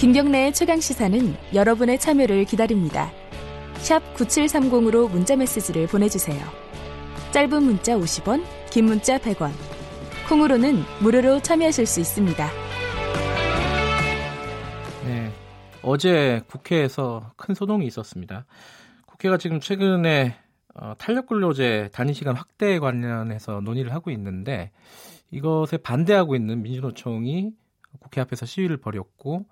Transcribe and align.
김경래의 0.00 0.52
최강 0.52 0.78
시사는 0.78 1.18
여러분의 1.52 1.98
참여를 1.98 2.44
기다립니다. 2.44 3.10
샵 3.78 3.98
9730으로 4.14 5.10
문자 5.10 5.34
메시지를 5.34 5.88
보내주세요. 5.88 6.40
짧은 7.32 7.64
문자 7.64 7.96
50원, 7.96 8.44
긴 8.70 8.84
문자 8.84 9.18
100원. 9.18 9.50
콩으로는 10.28 10.84
무료로 11.02 11.40
참여하실 11.42 11.86
수 11.86 11.98
있습니다. 11.98 12.48
네. 15.04 15.32
어제 15.82 16.42
국회에서 16.46 17.32
큰 17.34 17.56
소동이 17.56 17.84
있었습니다. 17.88 18.46
국회가 19.04 19.36
지금 19.36 19.58
최근에 19.58 20.36
어, 20.76 20.94
탄력근로제 20.96 21.90
단위시간 21.92 22.36
확대에 22.36 22.78
관련해서 22.78 23.60
논의를 23.62 23.92
하고 23.92 24.12
있는데 24.12 24.70
이것에 25.32 25.76
반대하고 25.78 26.36
있는 26.36 26.62
민주노총이 26.62 27.50
국회 27.98 28.20
앞에서 28.20 28.46
시위를 28.46 28.76
벌였고 28.76 29.46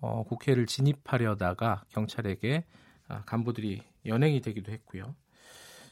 어, 0.00 0.24
국회를 0.24 0.66
진입하려다가 0.66 1.84
경찰에게 1.90 2.64
아, 3.08 3.22
간부들이 3.26 3.82
연행이 4.06 4.40
되기도 4.40 4.72
했고요. 4.72 5.14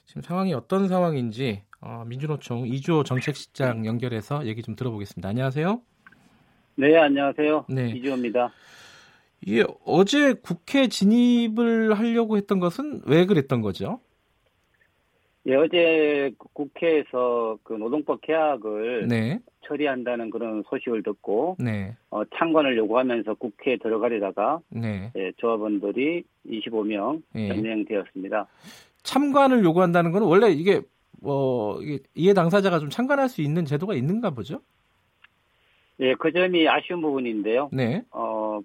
지금 0.04 0.22
상황이 0.22 0.54
어떤 0.54 0.88
상황인지 0.88 1.62
어, 1.80 2.04
민주노총 2.06 2.66
이주호 2.66 3.04
정책실장 3.04 3.84
연결해서 3.86 4.46
얘기 4.46 4.62
좀 4.62 4.74
들어보겠습니다. 4.74 5.28
안녕하세요. 5.28 5.82
네, 6.76 6.96
안녕하세요. 6.96 7.66
네. 7.68 7.90
이주호입니다. 7.90 8.52
이게 9.42 9.64
어제 9.84 10.32
국회 10.32 10.88
진입을 10.88 11.94
하려고 11.98 12.36
했던 12.36 12.58
것은 12.58 13.02
왜 13.04 13.26
그랬던 13.26 13.60
거죠? 13.60 14.00
예, 15.46 15.54
어제 15.54 16.30
국회에서 16.52 17.58
그 17.62 17.74
노동법 17.74 18.20
개혁을 18.22 19.06
네. 19.08 19.38
처리한다는 19.66 20.30
그런 20.30 20.62
소식을 20.68 21.02
듣고 21.02 21.56
네. 21.58 21.96
어, 22.10 22.22
참관을 22.36 22.76
요구하면서 22.76 23.34
국회에 23.34 23.76
들어가려다가 23.76 24.60
네. 24.68 25.12
예, 25.16 25.32
조합원들이 25.36 26.24
25명 26.46 27.22
예. 27.36 27.48
연행되었습니다. 27.48 28.46
참관을 29.02 29.64
요구한다는 29.64 30.12
건 30.12 30.22
원래 30.22 30.50
이게 30.50 30.80
뭐 31.20 31.80
이게 31.82 32.00
이해 32.14 32.34
당사자가 32.34 32.78
좀 32.78 32.90
참관할 32.90 33.28
수 33.28 33.40
있는 33.42 33.64
제도가 33.64 33.94
있는가 33.94 34.30
보죠? 34.30 34.60
예, 36.00 36.14
그 36.14 36.32
점이 36.32 36.68
아쉬운 36.68 37.00
부분인데요. 37.00 37.70
네. 37.72 38.02
어, 38.10 38.60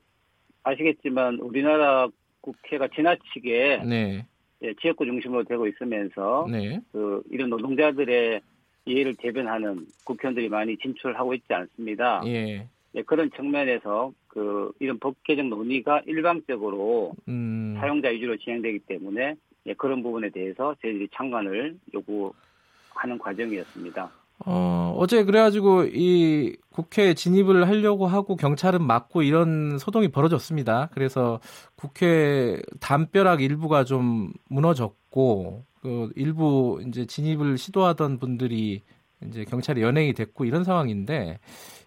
아시겠지만 0.64 1.39
우리나라 1.39 2.08
국회가 2.42 2.88
지나치게 2.88 3.83
네. 3.86 4.28
예, 4.64 4.73
지역구 4.75 5.06
중심으로 5.06 5.44
되고 5.44 5.67
있으면서 5.67 6.47
네. 6.50 6.80
그 6.92 7.22
이런 7.30 7.50
노동자들의 7.50 8.42
이해를 8.86 9.16
대변하는 9.16 9.86
국회의원들이 10.05 10.50
많이 10.50 10.78
진출하고 10.78 11.33
있지 11.33 11.53
않습니다. 11.53 12.22
예. 12.25 12.67
예, 12.95 13.02
그런 13.03 13.30
측면에서 13.31 14.14
그 14.28 14.72
이런 14.80 15.00
법 15.00 15.16
개정 15.23 15.50
논의가 15.50 16.02
일방적으로 16.05 17.14
음. 17.28 17.75
사용자 17.80 18.09
위주로 18.09 18.38
진행되기 18.38 18.80
때문에 18.80 19.36
예, 19.66 19.73
그런 19.73 20.03
부분에 20.03 20.30
대해서 20.30 20.75
저희들이 20.81 21.09
참관을 21.14 21.77
요구하는 21.94 23.17
과정이었습니다. 23.20 24.11
어, 24.45 24.94
어제 24.97 25.23
그래가지고 25.23 25.86
이 25.86 26.55
국회 26.69 27.13
진입을 27.13 27.67
하려고 27.67 28.08
하고 28.08 28.36
경찰은 28.36 28.86
막고 28.86 29.22
이런 29.22 29.77
소동이 29.77 30.09
벌어졌습니다. 30.09 30.89
그래서 30.94 31.39
국회 31.75 32.61
담벼락 32.80 33.41
일부가 33.41 33.83
좀 33.83 34.33
무너졌고 34.49 35.66
그 35.81 36.11
일부 36.16 36.81
이제 36.88 37.05
진입을 37.05 37.58
시도하던 37.58 38.19
분들이 38.19 38.81
이제 39.27 39.45
경찰에 39.45 39.81
연행이 39.81 40.14
됐고 40.14 40.45
이런 40.45 40.64
상황인데 40.64 41.39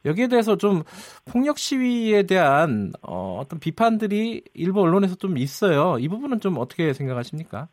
여기에 0.07 0.29
대해서 0.29 0.57
좀 0.57 0.83
폭력 1.27 1.59
시위에 1.59 2.23
대한 2.23 2.93
어, 3.03 3.39
어떤 3.41 3.59
비판들이 3.59 4.43
일부 4.55 4.81
언론에서 4.81 5.17
좀 5.17 5.37
있어요. 5.37 5.99
이 5.99 6.09
부분은 6.09 6.41
좀 6.41 6.57
어떻게 6.59 6.93
생각하십니까? 6.93 7.69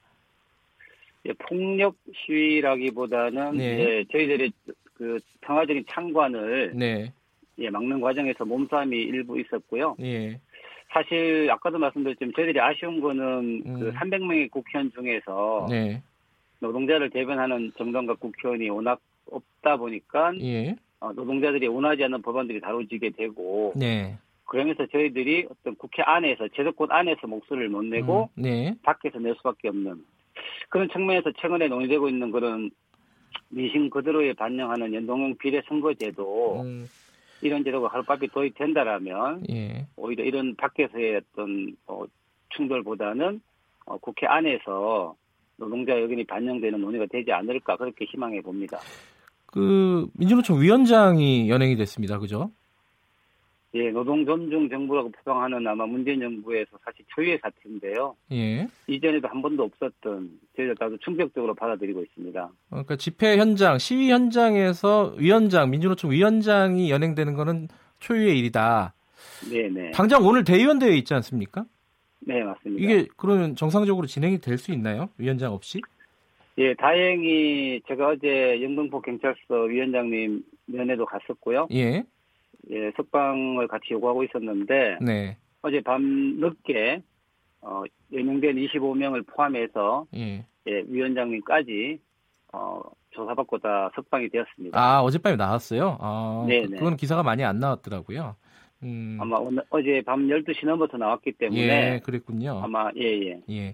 예, 1.25 1.34
폭력 1.34 1.95
시위라기보다는 2.25 3.57
네. 3.57 3.79
예, 3.79 4.06
저희들이 4.11 4.51
그 4.95 5.19
평화적인 5.41 5.85
창관을 5.89 6.73
네. 6.75 7.13
예, 7.59 7.69
막는 7.69 8.01
과정에서 8.01 8.45
몸싸움이 8.45 8.97
일부 8.97 9.39
있었고요. 9.39 9.95
예. 10.01 10.39
사실 10.91 11.50
아까도 11.51 11.79
말씀드렸지만 11.79 12.34
저희들이 12.35 12.59
아쉬운 12.59 13.01
거는 13.01 13.63
음. 13.66 13.79
그 13.79 13.91
300명의 13.94 14.51
국회의원 14.51 14.91
중에서 14.91 15.67
네. 15.69 16.03
노동자를 16.59 17.09
대변하는 17.09 17.72
정당과 17.78 18.16
국회의원이 18.16 18.69
워낙 18.69 19.00
없다 19.31 19.78
보니까 19.78 20.34
예. 20.41 20.75
어, 21.00 21.11
노동자들이 21.13 21.67
원하지 21.67 22.03
않는 22.03 22.22
법안들이 22.22 22.61
다뤄지게 22.61 23.11
되고 23.11 23.73
네. 23.75 24.17
그러면서 24.45 24.85
저희들이 24.85 25.47
어떤 25.50 25.75
국회 25.75 26.03
안에서 26.03 26.47
제도권 26.50 26.91
안에서 26.91 27.28
목소리를 27.28 27.69
못 27.69 27.84
내고 27.85 28.29
음. 28.38 28.41
네. 28.41 28.75
밖에서 28.84 29.19
낼 29.19 29.35
수밖에 29.35 29.69
없는 29.69 30.03
그런 30.73 30.89
측면에서 30.89 31.31
최근에 31.39 31.67
논의되고 31.67 32.09
있는 32.09 32.31
그런 32.31 32.72
민심 33.50 33.91
그대로에 33.91 34.34
반영하는 34.34 34.91
연동형 34.91 35.38
비례 35.38 35.61
선거제도 35.67 36.63
음. 36.63 36.89
이런 37.44 37.63
제도가 37.63 37.89
하루빨리 37.89 38.28
도입된다라면 38.29 39.44
예. 39.51 39.85
오히려 39.95 40.23
이런 40.23 40.56
밖에서의 40.56 41.17
어떤 41.17 41.75
어, 41.85 42.06
충돌보다는 42.50 43.39
어, 43.85 43.97
국회 44.00 44.25
안에서 44.25 45.16
노동자 45.57 45.94
의견이 45.94 46.23
반영되는 46.23 46.81
논의가 46.81 47.05
되지 47.05 47.31
않을까 47.31 47.78
그렇게 47.78 48.05
희망해 48.05 48.41
봅니다. 48.41 48.79
그 49.45 50.07
민주노총 50.13 50.59
위원장이 50.59 51.51
연행이 51.51 51.75
됐습니다. 51.75 52.17
그죠? 52.17 52.50
예, 53.75 53.89
노동 53.89 54.23
존중 54.23 54.69
정부라고 54.69 55.09
표방하는 55.11 55.66
아마 55.66 55.85
문재인 55.88 56.19
정부에서 56.19 56.78
사실 56.85 57.03
초유의 57.16 57.39
사태인데요. 57.41 58.16
예. 58.31 58.67
이전에도 58.88 59.28
한 59.28 59.41
번도 59.41 59.63
없었던 59.63 60.29
저희가 60.56 60.85
아주 60.85 60.97
충격적으로 61.00 61.56
받아들이고 61.56 62.03
있습니다. 62.03 62.50
그러니까 62.69 62.95
집회 62.97 63.38
현장, 63.38 63.79
시위 63.79 64.11
현장에서 64.11 65.16
위원장, 65.17 65.72
민주노총 65.72 66.11
위원장이 66.11 66.91
연행되는 66.91 67.34
것은 67.34 67.67
초유의 68.00 68.38
일이다. 68.38 68.94
네네. 69.50 69.91
당장 69.91 70.23
오늘 70.23 70.44
대의원 70.44 70.78
대회 70.78 70.95
있지 70.95 71.13
않습니까? 71.16 71.66
네, 72.19 72.44
맞습니다. 72.44 72.81
이게 72.84 73.07
그러면 73.17 73.55
정상적으로 73.55 74.05
진행이 74.05 74.38
될 74.40 74.57
수 74.59 74.72
있나요? 74.72 75.09
위원장 75.17 75.51
없이? 75.51 75.81
예, 76.59 76.75
다행히 76.75 77.81
제가 77.88 78.09
어제 78.09 78.61
영등포 78.61 79.01
경찰서 79.01 79.63
위원장님 79.63 80.44
면회도 80.67 81.05
갔었고요. 81.07 81.67
예. 81.72 82.03
예, 82.72 82.91
석방을 82.96 83.68
같이 83.68 83.88
요구하고 83.91 84.24
있었는데 84.24 84.97
네. 85.01 85.38
어제 85.62 85.81
밤 85.81 86.01
늦게 86.40 87.01
어, 87.62 87.84
연행된 88.12 88.56
25명을 88.56 89.25
포함해서 89.28 90.06
예. 90.16 90.46
예, 90.68 90.84
위원장님까지 90.88 92.00
어, 92.53 92.81
조사받고 93.12 93.59
다 93.59 93.91
석방이 93.96 94.29
되었습니다. 94.29 94.79
아 94.79 95.02
어젯밤에 95.02 95.35
나왔어요? 95.35 95.97
아, 96.00 96.46
네, 96.47 96.62
네. 96.62 96.78
그건 96.78 96.97
기사가 96.97 97.23
많이 97.23 97.44
안 97.44 97.59
나왔더라고요. 97.59 98.35
음. 98.84 99.18
아마 99.19 99.38
오늘 99.38 99.63
어제 99.69 100.02
밤 100.06 100.28
12시 100.28 100.66
넘어서 100.66 100.97
나왔기 100.97 101.34
때문에 101.34 101.62
예, 101.62 102.02
그랬군요. 102.03 102.59
아마 102.62 102.90
예, 102.97 103.29
예. 103.29 103.41
예. 103.50 103.73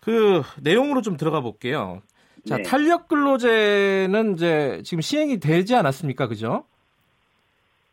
그 0.00 0.42
내용으로 0.62 1.00
좀 1.00 1.16
들어가 1.16 1.40
볼게요. 1.40 2.02
자, 2.46 2.56
네. 2.56 2.62
탄력 2.62 3.08
근로제는 3.08 4.34
이제 4.34 4.80
지금 4.84 5.00
시행이 5.00 5.38
되지 5.38 5.74
않았습니까? 5.74 6.28
그죠? 6.28 6.64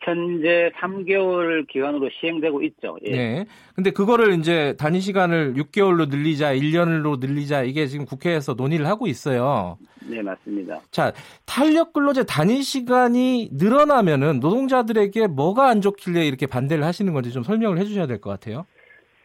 현재 0.06 0.72
3개월 0.76 1.68
기간으로 1.68 2.10
시행되고 2.20 2.62
있죠. 2.62 2.96
예. 3.08 3.12
네. 3.12 3.46
근데 3.74 3.90
그거를 3.90 4.38
이제 4.38 4.76
단위 4.78 5.02
시간을 5.02 5.56
6개월로 5.56 6.10
늘리자, 6.10 6.54
1년으로 6.54 7.20
늘리자 7.20 7.64
이게 7.64 7.88
지금 7.88 8.06
국회에서 8.06 8.54
논의를 8.54 8.86
하고 8.86 9.08
있어요. 9.08 9.78
네, 10.08 10.22
맞습니다. 10.22 10.80
자, 10.92 11.12
탄력 11.46 11.92
근로제 11.94 12.26
단위 12.26 12.62
시간이 12.62 13.50
늘어나면은 13.54 14.40
노동자들에게 14.40 15.26
뭐가 15.28 15.68
안 15.70 15.82
좋길래 15.82 16.26
이렇게 16.28 16.46
반대를 16.46 16.84
하시는 16.84 17.12
건지 17.14 17.32
좀 17.32 17.42
설명을 17.42 17.80
해 17.80 17.86
주셔야 17.86 18.06
될 18.06 18.20
것 18.22 18.30
같아요. 18.30 18.66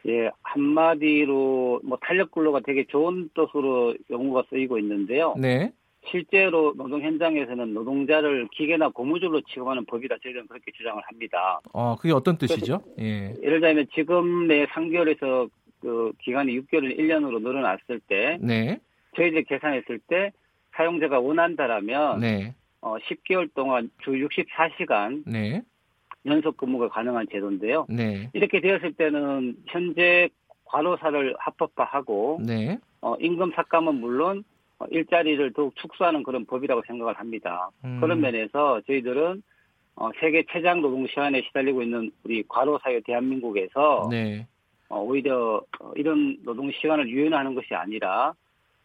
예, 0.08 0.30
한마디로 0.42 1.82
뭐 1.84 1.98
탄력 2.00 2.30
근로가 2.30 2.60
되게 2.64 2.86
좋은 2.88 3.28
뜻으로 3.34 3.94
용어가 4.10 4.44
쓰이고 4.48 4.78
있는데요. 4.78 5.34
네. 5.38 5.72
실제로 6.08 6.72
노동 6.76 7.02
현장에서는 7.02 7.74
노동자를 7.74 8.48
기계나 8.52 8.88
고무줄로 8.88 9.40
취급하는 9.42 9.84
법이다 9.84 10.16
저희는 10.22 10.46
그렇게 10.48 10.72
주장을 10.72 11.00
합니다. 11.04 11.60
어, 11.72 11.96
그게 11.96 12.12
어떤 12.12 12.38
뜻이죠? 12.38 12.82
예. 12.98 13.34
예를 13.42 13.60
들면 13.60 13.86
지금의 13.94 14.66
3개월에서 14.68 15.50
그 15.80 16.12
기간이 16.20 16.58
6개월, 16.60 16.96
1년으로 16.98 17.40
늘어났을 17.42 18.00
때, 18.00 18.38
네. 18.40 18.78
저희들이 19.16 19.44
계산했을 19.44 19.98
때 20.08 20.32
사용자가 20.74 21.20
원한다라면, 21.20 22.20
네. 22.20 22.54
어, 22.80 22.96
10개월 22.98 23.52
동안 23.54 23.90
주 24.02 24.12
64시간 24.12 25.22
네. 25.26 25.62
연속 26.26 26.56
근무가 26.58 26.88
가능한 26.88 27.26
제도인데요. 27.30 27.86
네. 27.88 28.28
이렇게 28.34 28.60
되었을 28.60 28.92
때는 28.92 29.56
현재 29.66 30.28
과로사를 30.64 31.34
합법화하고, 31.38 32.40
네. 32.46 32.78
어, 33.00 33.16
임금 33.18 33.52
삭감은 33.56 33.94
물론 33.96 34.38
어, 34.38 34.59
일자리를 34.90 35.52
더욱 35.52 35.74
축소하는 35.76 36.22
그런 36.22 36.44
법이라고 36.46 36.82
생각을 36.86 37.14
합니다. 37.14 37.68
음. 37.84 37.98
그런 38.00 38.20
면에서 38.20 38.80
저희들은 38.86 39.42
어, 39.96 40.10
세계 40.20 40.44
최장 40.50 40.80
노동 40.80 41.06
시간에 41.06 41.42
시달리고 41.42 41.82
있는 41.82 42.10
우리 42.24 42.42
과로 42.48 42.78
사회 42.82 43.00
대한민국에서 43.00 44.08
네. 44.10 44.46
어, 44.88 45.00
오히려 45.00 45.62
어, 45.80 45.92
이런 45.96 46.38
노동 46.44 46.70
시간을 46.72 47.08
유연하는 47.08 47.54
것이 47.54 47.74
아니라 47.74 48.32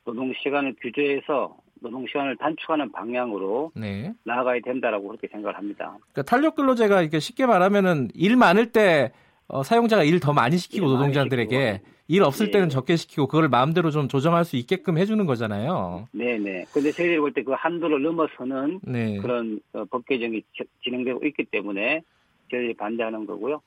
노동 0.04 0.34
시간을 0.44 0.76
규제해서 0.82 1.56
노동 1.82 2.06
시간을 2.08 2.36
단축하는 2.38 2.92
방향으로 2.92 3.72
네. 3.76 4.14
나아가야 4.24 4.60
된다라고 4.64 5.08
그렇게 5.08 5.28
생각을 5.28 5.58
합니다. 5.58 5.98
그러니까 6.12 6.24
탄력 6.24 6.56
근로제가 6.56 7.02
이게 7.02 7.20
쉽게 7.20 7.46
말하면은 7.46 8.10
일 8.14 8.36
많을 8.36 8.72
때 8.72 9.12
어, 9.48 9.64
사용자가 9.64 10.04
일 10.04 10.20
더 10.20 10.34
많이 10.34 10.58
시키고 10.58 10.88
노동자들에게 10.88 11.82
일 12.08 12.22
없을 12.24 12.48
네. 12.48 12.52
때는 12.52 12.70
적게 12.70 12.96
시키고 12.98 13.28
그걸 13.28 13.50
마음대로 13.50 13.90
좀 13.90 14.08
조정할 14.08 14.46
수 14.46 14.58
있게끔 14.58 14.98
해주는 14.98 15.26
거잖아요. 15.26 16.08
네네. 16.12 16.66
근데 16.72 16.92
저희들이 16.92 17.18
볼 17.20 17.32
때 17.34 17.42
그 17.44 17.54
한도를 17.54 18.02
넘어서는 18.02 18.80
네. 18.84 19.18
그런 19.18 19.60
어, 19.74 19.86
법 19.86 20.06
개정이 20.06 20.44
진행되고 20.84 21.26
있기 21.26 21.46
때문에 21.46 22.02
저희들이 22.52 22.76
반대하는 22.76 23.26
거고요. 23.26 23.62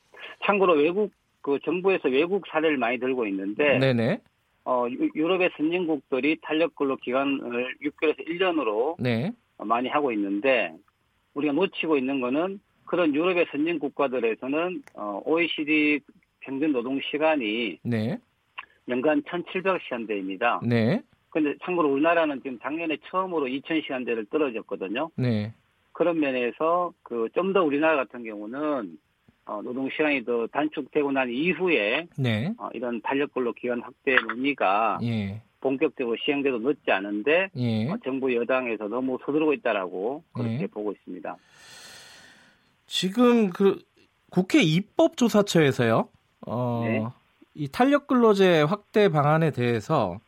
참고로 0.45 0.75
외국 0.75 1.11
그 1.41 1.59
정부에서 1.65 2.09
외국 2.09 2.47
사례를 2.49 2.77
많이 2.77 2.99
들고 2.99 3.27
있는데 3.27 3.79
네네. 3.79 4.21
어, 4.65 4.87
유럽의 5.17 5.51
선진국들이 5.57 6.39
탄력 6.43 6.77
근로 6.77 6.97
기간을 6.97 7.75
6개월에서 7.83 8.27
1년으로 8.29 8.97
네. 9.01 9.33
많이 9.59 9.89
하고 9.89 10.13
있는데 10.13 10.73
우리가 11.35 11.53
놓치고 11.55 11.97
있는 11.97 12.21
거는 12.21 12.61
그런 12.85 13.15
유럽의 13.15 13.47
선진 13.51 13.79
국가들에서는 13.81 14.83
어, 14.95 15.21
OECD 15.25 16.01
평균 16.41 16.73
노동 16.73 17.01
시간이 17.11 17.79
네. 17.83 18.19
연간 18.89 19.23
1,700시간대입니다. 19.23 20.67
네. 20.67 21.03
근데 21.31 21.55
참고로 21.65 21.93
우리나라는 21.93 22.39
지금 22.43 22.59
작년에 22.61 22.97
처음으로 23.11 23.47
2,000시간대를 23.47 24.31
떨어졌거든요. 24.31 25.11
네. 25.17 25.53
그런 25.93 26.21
면에서 26.21 26.93
그 27.03 27.29
좀 27.35 27.53
더 27.53 27.63
우리나라 27.63 27.97
같은 27.97 28.25
경우는 28.25 28.99
어, 29.47 29.63
노동 29.63 29.89
시간이 29.91 30.25
더 30.25 30.47
단축되고 30.49 31.11
난 31.13 31.31
이후에 31.31 32.07
네. 32.19 32.53
어, 32.59 32.69
이런 32.75 33.01
탄력근로 33.03 33.53
기간 33.55 33.81
확대 33.81 34.15
논의가 34.29 34.99
예. 35.03 35.41
본격적으로 35.61 36.17
시행돼도 36.25 36.59
늦지 36.59 36.91
않은데 36.91 37.49
예. 37.57 37.91
어, 37.91 37.97
정부 38.05 38.35
여당에서 38.35 38.89
너무 38.89 39.19
서두르고 39.25 39.53
있다라고 39.55 40.23
그렇게 40.33 40.63
예. 40.63 40.67
보고 40.67 40.93
있습니다. 40.93 41.37
지금 42.87 43.51
그 43.51 43.79
국회 44.31 44.61
입법조사처에서요. 44.63 46.09
어, 46.47 46.83
네. 46.85 47.05
이 47.59 47.67
탄력 47.67 48.07
근로제 48.07 48.63
확대 48.63 49.09
방안에 49.09 49.51
대해서 49.51 50.21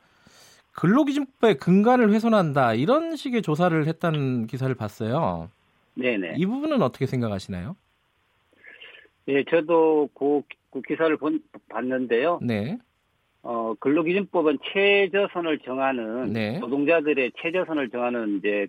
근로기준법의 0.72 1.58
근간을 1.58 2.12
훼손한다 2.12 2.74
이런 2.74 3.14
식의 3.14 3.42
조사를 3.42 3.86
했다는 3.86 4.48
기사를 4.48 4.74
봤어요. 4.74 5.48
네네. 5.94 6.34
이 6.36 6.46
부분은 6.46 6.82
어떻게 6.82 7.06
생각하시나요? 7.06 7.76
예, 9.28 9.44
저도 9.44 10.08
그, 10.12 10.42
그 10.72 10.82
기사를 10.82 11.16
본, 11.18 11.40
봤는데요. 11.68 12.40
네. 12.42 12.78
어, 13.42 13.74
근로기준법은 13.78 14.58
최저선을 14.72 15.60
정하는 15.60 16.32
네. 16.32 16.58
노동자들의 16.58 17.32
최저선을 17.40 17.90
정하는 17.90 18.38
이제 18.38 18.66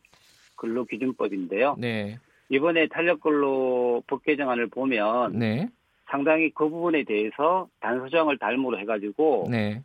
근로기준법인데요. 0.57 1.77
네. 1.79 2.19
이번에 2.49 2.87
탄력근로 2.89 4.03
법 4.05 4.23
개정안을 4.23 4.67
보면 4.67 5.39
네. 5.39 5.67
상당히 6.11 6.51
그 6.51 6.69
부분에 6.69 7.03
대해서 7.03 7.69
단서정을 7.79 8.37
달무로 8.37 8.77
해가지고 8.79 9.47
네. 9.49 9.81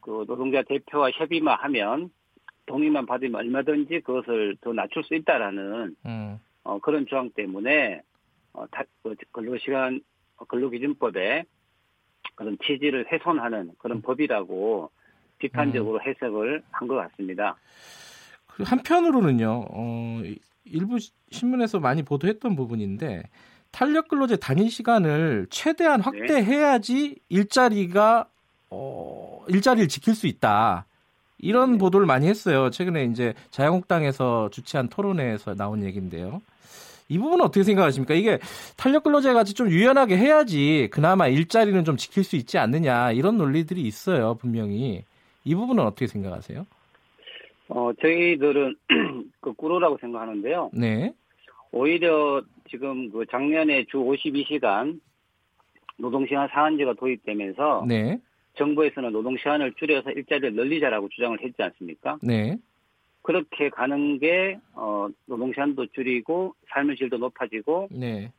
그 0.00 0.24
노동자 0.26 0.62
대표와 0.62 1.10
협의만 1.12 1.56
하면 1.60 2.10
동의만 2.66 3.06
받으면 3.06 3.36
얼마든지 3.36 4.00
그것을 4.00 4.56
더 4.60 4.72
낮출 4.72 5.04
수 5.04 5.14
있다라는 5.14 5.96
음. 6.06 6.40
어, 6.64 6.78
그런 6.80 7.06
조항 7.06 7.30
때문에 7.30 8.02
어, 8.52 8.66
다, 8.70 8.82
그 9.02 9.14
근로시간 9.30 10.00
근로기준법에 10.48 11.44
그런 12.34 12.58
취지를 12.64 13.06
훼손하는 13.12 13.72
그런 13.78 13.98
음. 13.98 14.02
법이라고 14.02 14.90
비판적으로 15.38 15.98
음. 15.98 16.00
해석을 16.02 16.62
한 16.72 16.88
것 16.88 16.96
같습니다. 16.96 17.56
그 18.46 18.64
한편으로는요, 18.64 19.66
어, 19.70 20.22
일부 20.64 20.98
신문에서 21.30 21.78
많이 21.78 22.02
보도했던 22.02 22.56
부분인데 22.56 23.22
탄력 23.70 24.08
근로제 24.08 24.36
단위 24.36 24.68
시간을 24.68 25.46
최대한 25.50 26.00
네. 26.00 26.04
확대해야지 26.04 27.16
일자리가 27.28 28.26
어, 28.70 29.44
일자리를 29.48 29.88
지킬 29.88 30.14
수 30.14 30.26
있다. 30.26 30.86
이런 31.38 31.72
네. 31.72 31.78
보도를 31.78 32.06
많이 32.06 32.26
했어요. 32.26 32.70
최근에 32.70 33.04
이제 33.04 33.34
자유한국당에서 33.50 34.50
주최한 34.50 34.88
토론회에서 34.88 35.54
나온 35.54 35.82
얘기인데요. 35.84 36.42
이 37.08 37.18
부분은 37.18 37.44
어떻게 37.44 37.64
생각하십니까? 37.64 38.14
이게 38.14 38.38
탄력 38.76 39.02
근로제 39.02 39.32
같이 39.32 39.52
좀 39.52 39.68
유연하게 39.68 40.16
해야지 40.16 40.88
그나마 40.92 41.26
일자리는 41.26 41.84
좀 41.84 41.96
지킬 41.96 42.22
수 42.22 42.36
있지 42.36 42.56
않느냐 42.56 43.10
이런 43.10 43.36
논리들이 43.36 43.82
있어요 43.82 44.34
분명히 44.34 45.02
이 45.44 45.54
부분은 45.56 45.84
어떻게 45.84 46.06
생각하세요? 46.06 46.64
어 47.68 47.90
저희들은 48.00 48.76
거꾸로라고 49.42 49.98
생각하는데요. 50.00 50.70
네. 50.72 51.12
오히려 51.72 52.42
지금 52.70 53.10
그 53.10 53.26
작년에 53.26 53.84
주 53.84 53.98
52시간 53.98 55.00
노동시간 55.98 56.48
상한제가 56.48 56.94
도입되면서 56.94 57.84
네. 57.86 58.18
정부에서는 58.54 59.12
노동시간을 59.12 59.74
줄여서 59.74 60.12
일자리를 60.12 60.54
늘리자라고 60.54 61.08
주장을 61.08 61.38
했지 61.42 61.62
않습니까? 61.62 62.18
네. 62.22 62.56
그렇게 63.22 63.68
가는 63.68 64.18
게 64.18 64.58
어, 64.72 65.08
노동시간도 65.26 65.88
줄이고 65.88 66.54
삶의 66.70 66.96
질도 66.96 67.18
높아지고 67.18 67.88
네. 67.90 68.32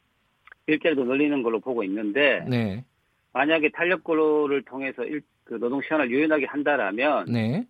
일자리도 0.68 1.04
늘리는 1.04 1.44
걸로 1.44 1.60
보고 1.60 1.84
있는데 1.84 2.44
네. 2.50 2.84
만약에 3.34 3.70
탄력근로를 3.70 4.64
통해서 4.64 5.06
일, 5.06 5.22
그 5.44 5.56
노동시간을 5.56 6.10
유연하게 6.10 6.46
한다라면 6.46 7.26
네. 7.32 7.66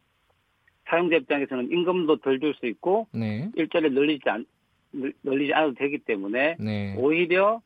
사용자 0.85 1.17
입장에서는 1.17 1.71
임금도 1.71 2.17
덜 2.17 2.39
줄 2.39 2.53
수 2.55 2.65
있고 2.67 3.07
네. 3.11 3.49
일자리를 3.55 3.93
늘리지 3.93 4.29
않 4.29 4.45
늘리지 4.91 5.53
않아도 5.53 5.73
되기 5.73 5.97
때문에 5.99 6.57
네. 6.59 6.95
오히려 6.97 7.61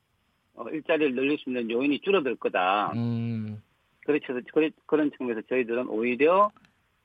어, 0.55 0.69
일자리를 0.69 1.15
늘릴 1.15 1.37
수 1.37 1.49
있는 1.49 1.69
요인이 1.69 1.99
줄어들 1.99 2.35
거다. 2.35 2.91
음. 2.95 3.61
그렇죠. 4.05 4.39
그런 4.85 5.11
측면에서 5.17 5.41
저희들은 5.49 5.87
오히려 5.87 6.51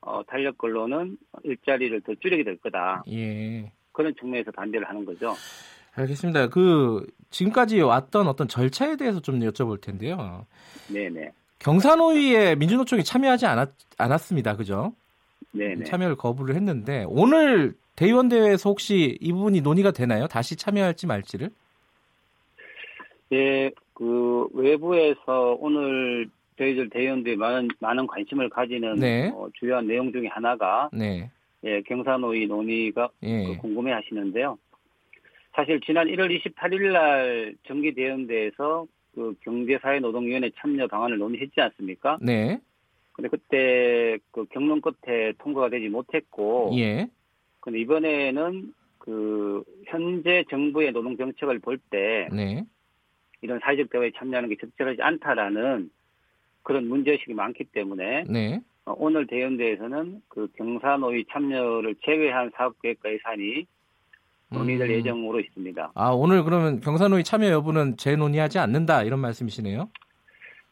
어, 0.01 0.21
탄력 0.27 0.57
근로는 0.57 1.17
일자리를 1.43 2.01
더 2.01 2.13
줄이게 2.15 2.43
될 2.43 2.57
거다. 2.57 3.03
예. 3.09 3.71
그런 3.91 4.13
측면에서 4.15 4.51
반대를 4.51 4.87
하는 4.87 5.05
거죠. 5.05 5.35
알겠습니다. 5.93 6.47
그 6.47 7.05
지금까지 7.29 7.81
왔던 7.81 8.27
어떤 8.27 8.47
절차에 8.47 8.95
대해서 8.95 9.19
좀 9.19 9.39
여쭤볼 9.39 9.81
텐데요. 9.81 10.45
네네. 10.87 11.31
경산호위에 11.59 12.55
민주노총이 12.55 13.03
참여하지 13.03 13.45
않았, 13.45 13.69
않았습니다. 13.97 14.55
그죠? 14.55 14.93
네네. 15.51 15.83
참여를 15.85 16.15
거부를 16.15 16.55
했는데 16.55 17.05
오늘 17.07 17.75
대의원 17.95 18.29
대회에서 18.29 18.69
혹시 18.69 19.17
이 19.19 19.31
부분이 19.31 19.61
논의가 19.61 19.91
되나요? 19.91 20.27
다시 20.27 20.55
참여할지 20.55 21.07
말지를? 21.07 21.49
예, 23.33 23.71
그 23.93 24.47
외부에서 24.53 25.57
오늘 25.59 26.29
저희들 26.57 26.89
대의원들이 26.89 27.35
많은 27.37 27.69
많은 27.79 28.07
관심을 28.07 28.49
가지는 28.49 28.95
네. 28.95 29.31
어, 29.33 29.47
주요한 29.53 29.87
내용 29.87 30.11
중에 30.11 30.27
하나가 30.27 30.89
네. 30.91 31.31
예, 31.63 31.81
경사노위 31.81 32.47
논의가 32.47 33.09
예. 33.23 33.45
그 33.45 33.57
궁금해 33.57 33.91
하시는데요. 33.91 34.57
사실 35.55 35.79
지난 35.81 36.07
1월 36.07 36.39
28일 36.39 36.91
날 36.91 37.55
정기 37.67 37.93
대의원대에서 37.93 38.85
그 39.13 39.35
경제사회노동위원회 39.41 40.51
참여 40.57 40.87
방안을 40.87 41.17
논의했지 41.17 41.59
않습니까? 41.59 42.17
네. 42.21 42.59
근데 43.13 43.27
그때 43.29 44.17
그 44.31 44.45
경론 44.45 44.81
끝에 44.81 45.33
통과가 45.39 45.69
되지 45.69 45.89
못했고, 45.89 46.71
예. 46.77 47.07
근데 47.61 47.79
이번에는 47.79 48.73
그 48.97 49.63
현재 49.85 50.43
정부의 50.49 50.91
노동 50.91 51.17
정책을 51.17 51.59
볼때 51.59 52.27
네. 52.31 52.65
이런 53.41 53.59
사회적 53.59 53.89
대화에 53.89 54.11
참여하는 54.15 54.49
게 54.49 54.57
적절하지 54.59 55.01
않다라는 55.01 55.89
그런 56.63 56.87
문제의식이 56.87 57.33
많기 57.33 57.63
때문에 57.63 58.25
네. 58.27 58.61
어, 58.85 58.93
오늘 58.97 59.25
대연대에서는 59.27 60.21
그 60.27 60.47
경사노위 60.57 61.25
참여를 61.31 61.95
제외한 62.03 62.51
사업계획과 62.55 63.13
예산이 63.13 63.65
논의될 64.49 64.89
음. 64.89 64.95
예정으로 64.95 65.39
있습니다. 65.39 65.91
아 65.95 66.09
오늘 66.09 66.43
그러면 66.43 66.81
경사노위 66.81 67.23
참여 67.23 67.49
여부는 67.49 67.97
재논의하지 67.97 68.59
않는다 68.59 69.03
이런 69.03 69.19
말씀이시네요? 69.19 69.89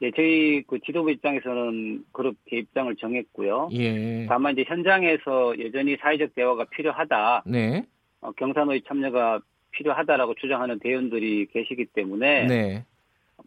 네, 0.02 0.12
저희 0.16 0.64
그 0.66 0.80
지도부 0.80 1.12
입장에서는 1.12 2.06
그렇게 2.14 2.60
입장을 2.60 2.96
정했고요. 2.96 3.70
예. 3.74 4.26
다만 4.28 4.54
이제 4.54 4.64
현장에서 4.66 5.60
여전히 5.60 5.98
사회적 5.98 6.36
대화가 6.36 6.66
필요하다. 6.66 7.44
네. 7.46 7.86
어, 8.22 8.32
경사노위 8.32 8.84
참여가 8.88 9.42
필요하다라고 9.72 10.36
주장하는 10.36 10.80
대원들이 10.80 11.48
계시기 11.48 11.86
때문에 11.88 12.48
네. 12.48 12.86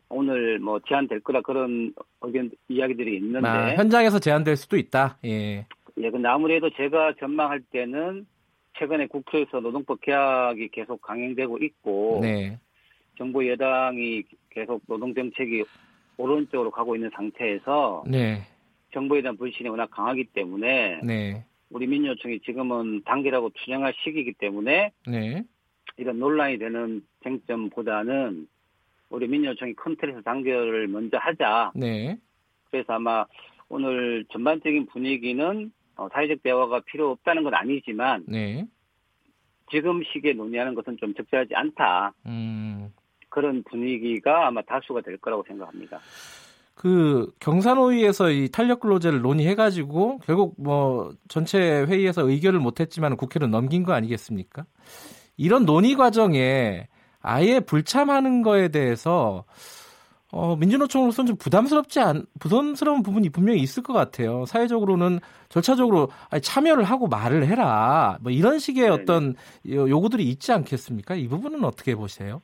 오늘 0.08 0.58
뭐 0.58 0.78
제한될 0.86 1.20
거라 1.20 1.40
그런 1.40 1.94
의견 2.20 2.50
이야기들이 2.68 3.16
있는데 3.16 3.48
아, 3.48 3.74
현장에서 3.74 4.18
제한될 4.18 4.56
수도 4.56 4.76
있다. 4.76 5.18
예. 5.24 5.66
예, 5.98 6.10
근데 6.10 6.28
아무래도 6.28 6.70
제가 6.70 7.14
전망할 7.18 7.60
때는 7.70 8.26
최근에 8.78 9.06
국회에서 9.06 9.60
노동법 9.60 10.00
개혁이 10.02 10.68
계속 10.68 11.00
강행되고 11.00 11.58
있고 11.58 12.20
네. 12.22 12.58
정부 13.16 13.46
여당이 13.46 14.24
계속 14.50 14.82
노동 14.86 15.14
정책이 15.14 15.64
오른쪽으로 16.16 16.70
가고 16.70 16.94
있는 16.94 17.10
상태에서 17.14 18.04
네. 18.06 18.42
정부에 18.92 19.22
대한 19.22 19.36
불신이 19.36 19.68
워낙 19.68 19.90
강하기 19.90 20.24
때문에 20.34 21.00
네. 21.02 21.44
우리 21.70 21.86
민주노총이 21.86 22.40
지금은 22.40 23.02
단계라고 23.04 23.50
투쟁할 23.50 23.94
시기이기 24.04 24.34
때문에 24.34 24.92
네. 25.06 25.44
이런 25.96 26.18
논란이 26.18 26.58
되는 26.58 27.02
쟁점보다는 27.22 28.46
우리 29.08 29.28
민주노총이 29.28 29.74
컨트롤에서 29.74 30.22
단결을 30.22 30.88
먼저 30.88 31.18
하자. 31.18 31.72
네. 31.74 32.18
그래서 32.70 32.94
아마 32.94 33.26
오늘 33.68 34.24
전반적인 34.30 34.86
분위기는 34.86 35.72
어, 35.96 36.08
사회적 36.12 36.42
대화가 36.42 36.80
필요 36.80 37.10
없다는 37.10 37.42
건 37.42 37.54
아니지만 37.54 38.24
네. 38.26 38.66
지금 39.70 40.02
시기에 40.04 40.34
논의하는 40.34 40.74
것은 40.74 40.98
좀 40.98 41.14
적절하지 41.14 41.54
않다. 41.54 42.12
음. 42.26 42.92
그런 43.32 43.64
분위기가 43.64 44.46
아마 44.46 44.60
다수가 44.62 45.00
될 45.00 45.16
거라고 45.16 45.42
생각합니다. 45.48 45.98
그 46.74 47.32
경산호위에서 47.40 48.30
이 48.30 48.48
탄력 48.50 48.80
근로제를 48.80 49.22
논의해가지고 49.22 50.18
결국 50.24 50.54
뭐 50.58 51.12
전체 51.28 51.84
회의에서 51.84 52.28
의결을 52.28 52.60
못했지만 52.60 53.16
국회로 53.16 53.46
넘긴 53.46 53.84
거 53.84 53.94
아니겠습니까? 53.94 54.64
이런 55.36 55.64
논의 55.64 55.94
과정에 55.94 56.88
아예 57.20 57.60
불참하는 57.60 58.42
거에 58.42 58.68
대해서 58.68 59.44
어, 60.30 60.56
민주노총으로서는 60.56 61.26
좀 61.28 61.36
부담스럽지 61.36 62.00
않, 62.00 62.24
부담스러운 62.38 63.02
부분이 63.02 63.30
분명히 63.30 63.60
있을 63.60 63.82
것 63.82 63.92
같아요. 63.92 64.44
사회적으로는 64.46 65.20
절차적으로 65.50 66.08
참여를 66.42 66.84
하고 66.84 67.06
말을 67.06 67.46
해라. 67.46 68.18
뭐 68.22 68.32
이런 68.32 68.58
식의 68.58 68.84
네네. 68.84 68.94
어떤 68.94 69.34
요구들이 69.66 70.24
있지 70.28 70.52
않겠습니까? 70.52 71.14
이 71.14 71.28
부분은 71.28 71.64
어떻게 71.64 71.94
보세요? 71.94 72.40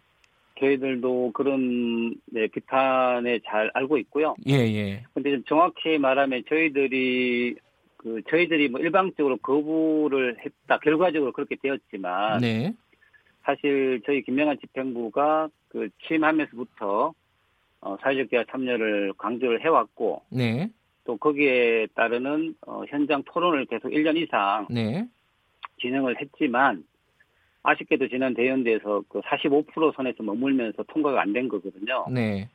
저희들도 0.59 1.33
그런 1.33 2.15
네, 2.27 2.47
비판에 2.49 3.41
잘 3.47 3.71
알고 3.75 3.99
있고요. 3.99 4.35
예, 4.49 4.55
예. 4.55 5.05
근데 5.15 5.31
좀 5.31 5.45
정확히 5.45 5.99
말하면 5.99 6.45
저희들이 6.49 7.57
그 7.97 8.23
저희들이 8.31 8.69
뭐 8.69 8.81
일방적으로 8.81 9.37
거부를 9.38 10.37
했다. 10.45 10.79
결과적으로 10.79 11.33
그렇게 11.33 11.57
되었지만 11.61 12.41
네. 12.41 12.73
사실 13.45 14.00
저희 14.07 14.23
김명환 14.23 14.59
집행부가 14.61 15.49
그 15.69 15.88
취임하면서부터 16.07 17.15
어, 17.81 17.97
사회적 18.00 18.31
대화 18.31 18.45
참여를 18.50 19.12
강조를 19.17 19.65
해왔고, 19.65 20.23
네. 20.31 20.69
또 21.05 21.17
거기에 21.17 21.87
따르는 21.95 22.55
어, 22.67 22.83
현장 22.88 23.23
토론을 23.25 23.67
계속 23.67 23.88
1년 23.88 24.17
이상 24.17 24.67
네. 24.69 25.07
진행을 25.81 26.21
했지만 26.21 26.85
아쉽게도 27.62 28.09
지난 28.09 28.35
대연대에서 28.35 29.03
그 29.09 29.21
45% 29.21 29.95
선에서 29.95 30.23
머물면서 30.23 30.85
통과가 30.85 31.21
안 31.21 31.33
된 31.33 31.49
거거든요. 31.49 32.07
네. 32.11 32.49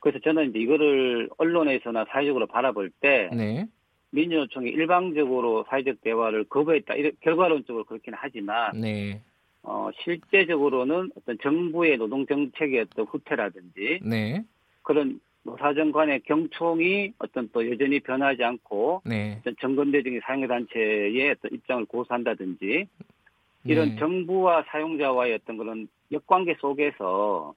그래서 0.00 0.18
저는 0.20 0.50
이제 0.50 0.58
이거를 0.58 1.30
언론에서나 1.38 2.04
사회적으로 2.10 2.46
바라볼 2.46 2.90
때 3.00 3.30
네. 3.32 3.66
민주노총이 4.10 4.70
일방적으로 4.70 5.64
사회적 5.68 6.02
대화를 6.02 6.44
거부했다. 6.44 6.94
결과론적으로 7.20 7.84
그렇기는 7.84 8.16
하지만 8.20 8.80
네. 8.80 9.20
어, 9.62 9.88
실제적으로는 10.04 11.10
어떤 11.16 11.38
정부의 11.42 11.96
노동 11.96 12.26
정책의 12.26 12.80
어떤 12.80 13.06
후퇴라든지 13.06 14.00
네. 14.04 14.44
그런 14.82 15.20
노사정 15.42 15.90
간의 15.90 16.20
경총이 16.20 17.14
어떤 17.18 17.48
또 17.52 17.68
여전히 17.70 17.98
변하지 18.00 18.44
않고 18.44 19.02
네. 19.04 19.38
어떤 19.40 19.56
정건대중의 19.60 20.20
사용단체의 20.24 21.30
어떤 21.30 21.52
입장을 21.52 21.84
고수한다든지 21.86 22.86
이런 23.64 23.90
네. 23.90 23.96
정부와 23.96 24.64
사용자와의 24.68 25.34
어떤 25.34 25.56
그런 25.56 25.88
역관계 26.12 26.56
속에서 26.60 27.54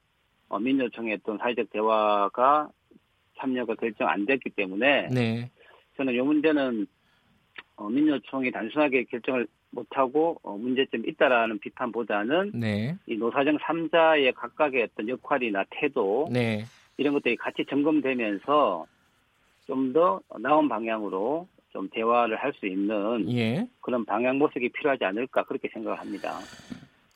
어, 0.49 0.59
민주노총의 0.59 1.15
어떤 1.15 1.37
사회적 1.37 1.69
대화가 1.71 2.69
참여가 3.37 3.75
결정 3.75 4.07
안 4.07 4.25
됐기 4.25 4.51
때문에 4.51 5.09
네. 5.09 5.51
저는 5.97 6.13
이 6.13 6.21
문제는 6.21 6.87
어, 7.75 7.89
민주노총이 7.89 8.51
단순하게 8.51 9.03
결정을 9.05 9.47
못하고 9.71 10.39
어, 10.43 10.57
문제점이 10.57 11.07
있다라는 11.09 11.59
비판보다는 11.59 12.51
네. 12.55 12.95
이 13.05 13.17
노사정 13.17 13.57
3자의 13.57 14.33
각각의 14.33 14.83
어떤 14.83 15.09
역할이나 15.09 15.65
태도 15.69 16.27
네. 16.31 16.63
이런 16.97 17.13
것들이 17.13 17.35
같이 17.35 17.65
점검되면서 17.69 18.87
좀 19.67 19.91
더 19.91 20.21
나은 20.39 20.69
방향으로 20.69 21.47
좀 21.77 21.87
대화를 21.89 22.37
할 22.37 22.51
수 22.53 22.65
있는 22.65 23.31
예. 23.37 23.67
그런 23.81 24.03
방향 24.03 24.39
모색이 24.39 24.69
필요하지 24.69 25.05
않을까 25.05 25.43
그렇게 25.43 25.69
생각을 25.71 25.99
합니다. 25.99 26.39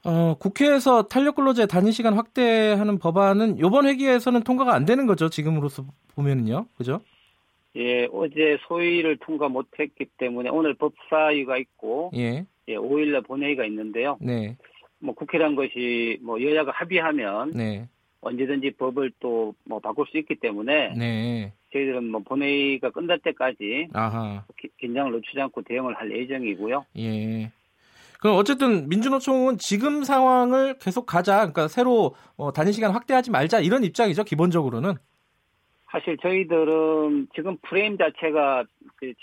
어, 0.04 0.36
국회에서 0.40 1.04
탄력 1.08 1.36
근로제 1.36 1.66
단위 1.66 1.92
시간 1.92 2.14
확대하는 2.14 3.00
법안은 3.00 3.58
이번 3.58 3.88
회기에서는 3.88 4.44
통과가 4.44 4.74
안 4.76 4.86
되는 4.86 5.08
거죠. 5.08 5.30
지금으로서 5.30 5.84
보면은요. 6.14 6.68
그죠? 6.78 7.02
예, 7.76 8.08
어제 8.12 8.60
소위를 8.68 9.18
통과 9.18 9.48
못 9.50 9.68
했기 9.80 10.06
때문에 10.18 10.50
오늘 10.52 10.76
법사위가 10.76 11.58
있고 11.58 12.12
예. 12.16 12.46
예, 12.68 12.76
5일날 12.76 13.26
본회의가 13.26 13.66
있는데요. 13.66 14.18
네. 14.22 14.58
뭐 15.00 15.16
국회란 15.16 15.56
것이 15.56 16.20
뭐 16.22 16.40
여야가 16.40 16.72
합의하면 16.72 17.52
네. 17.56 17.88
언제든지 18.22 18.72
법을 18.78 19.14
또 19.20 19.56
뭐 19.66 19.80
바꿀 19.80 20.06
수 20.12 20.20
있기 20.20 20.36
때문에 20.36 20.94
네. 20.96 21.54
저희들은 21.72 22.12
뭐 22.12 22.22
본회의가 22.22 22.90
끝날 22.92 23.20
때까지 23.20 23.88
아하. 23.94 24.44
긴장을 24.80 25.12
늦추지 25.12 25.40
않고 25.40 25.62
대응을 25.64 25.96
할 25.96 26.12
예정이고요. 26.12 26.86
예. 26.98 27.52
그럼 28.20 28.38
어쨌든 28.38 28.88
민주노총은 28.88 29.58
지금 29.58 30.04
상황을 30.04 30.78
계속 30.80 31.06
가자. 31.06 31.38
그러니까 31.38 31.68
새로 31.68 32.16
어, 32.38 32.52
단위 32.52 32.72
시간 32.72 32.92
확대하지 32.92 33.32
말자 33.32 33.60
이런 33.62 33.84
입장이죠. 33.84 34.24
기본적으로는. 34.24 34.94
사실 35.92 36.18
저희들은 36.18 37.30
지금 37.34 37.58
프레임 37.64 37.98
자체가 37.98 38.64
그, 38.96 39.14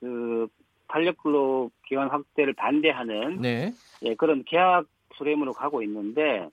그 0.00 0.48
탄력근로 0.88 1.70
기간 1.86 2.08
확대를 2.08 2.54
반대하는 2.54 3.40
네. 3.40 3.72
예, 4.02 4.14
그런 4.14 4.42
계약 4.44 4.86
프레임으로 5.16 5.52
가고 5.52 5.82
있는데 5.82 6.48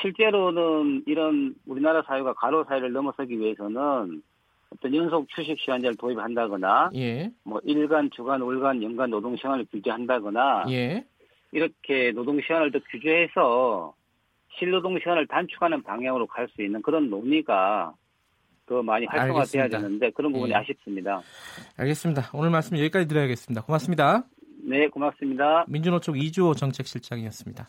실제로는 0.00 1.04
이런 1.06 1.54
우리나라 1.66 2.02
사회가 2.02 2.34
가로 2.34 2.64
사회를 2.64 2.92
넘어서기 2.92 3.38
위해서는 3.38 4.22
어떤 4.70 4.94
연속 4.94 5.26
휴식 5.30 5.58
시간제를 5.60 5.96
도입한다거나 5.96 6.90
예. 6.96 7.30
뭐 7.44 7.60
일간, 7.64 8.10
주간, 8.10 8.40
월간, 8.42 8.82
연간 8.82 9.10
노동 9.10 9.36
시간을 9.36 9.66
규제한다거나 9.70 10.66
예. 10.70 11.04
이렇게 11.52 12.12
노동 12.12 12.40
시간을 12.40 12.72
더 12.72 12.80
규제해서 12.90 13.94
실노동 14.58 14.98
시간을 14.98 15.26
단축하는 15.26 15.82
방향으로 15.82 16.26
갈 16.26 16.48
수 16.48 16.62
있는 16.62 16.82
그런 16.82 17.08
논의가 17.10 17.94
더 18.66 18.82
많이 18.82 19.06
활성화돼야 19.06 19.68
되는데 19.68 20.10
그런 20.10 20.32
부분이 20.32 20.50
예. 20.50 20.56
아쉽습니다. 20.56 21.22
알겠습니다. 21.76 22.30
오늘 22.34 22.50
말씀 22.50 22.76
여기까지 22.76 23.06
드려야겠습니다. 23.06 23.62
고맙습니다. 23.62 24.24
네, 24.64 24.88
고맙습니다. 24.88 25.64
민주노총 25.68 26.18
이주호 26.18 26.54
정책실장이었습니다. 26.54 27.68